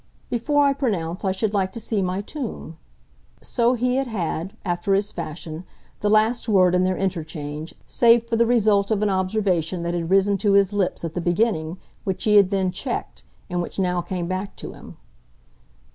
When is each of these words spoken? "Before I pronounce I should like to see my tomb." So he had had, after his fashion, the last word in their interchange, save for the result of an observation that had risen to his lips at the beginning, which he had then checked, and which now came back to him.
"Before 0.31 0.63
I 0.65 0.73
pronounce 0.73 1.23
I 1.23 1.31
should 1.31 1.53
like 1.53 1.71
to 1.73 1.79
see 1.79 2.01
my 2.01 2.21
tomb." 2.21 2.79
So 3.39 3.75
he 3.75 3.97
had 3.97 4.07
had, 4.07 4.53
after 4.65 4.95
his 4.95 5.11
fashion, 5.11 5.63
the 5.99 6.09
last 6.09 6.49
word 6.49 6.73
in 6.73 6.83
their 6.83 6.97
interchange, 6.97 7.75
save 7.85 8.27
for 8.27 8.35
the 8.35 8.47
result 8.47 8.89
of 8.89 9.03
an 9.03 9.11
observation 9.11 9.83
that 9.83 9.93
had 9.93 10.09
risen 10.09 10.39
to 10.39 10.53
his 10.53 10.73
lips 10.73 11.05
at 11.05 11.13
the 11.13 11.21
beginning, 11.21 11.77
which 12.03 12.23
he 12.23 12.37
had 12.37 12.49
then 12.49 12.71
checked, 12.71 13.23
and 13.47 13.61
which 13.61 13.77
now 13.77 14.01
came 14.01 14.27
back 14.27 14.55
to 14.55 14.73
him. 14.73 14.97